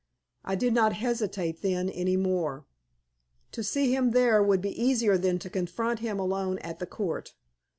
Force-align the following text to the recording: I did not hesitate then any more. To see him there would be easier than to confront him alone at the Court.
I 0.43 0.55
did 0.55 0.73
not 0.73 0.93
hesitate 0.93 1.61
then 1.61 1.87
any 1.87 2.17
more. 2.17 2.65
To 3.51 3.61
see 3.63 3.93
him 3.93 4.13
there 4.13 4.41
would 4.41 4.59
be 4.59 4.71
easier 4.81 5.15
than 5.15 5.37
to 5.37 5.47
confront 5.47 5.99
him 5.99 6.17
alone 6.19 6.57
at 6.57 6.79
the 6.79 6.87
Court. 6.87 7.35